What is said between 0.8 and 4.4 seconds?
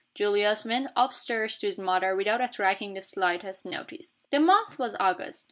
up stairs to his mother without attracting the slightest notice. The